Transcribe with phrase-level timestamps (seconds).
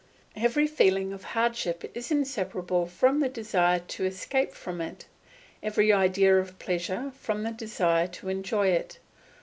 [0.35, 5.05] Every feeling of hardship is inseparable from the desire to escape from it;
[5.61, 8.97] every idea of pleasure from the desire to enjoy it.